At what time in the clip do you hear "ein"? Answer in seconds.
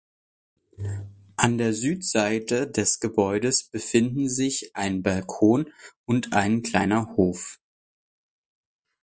4.75-5.03, 6.33-6.63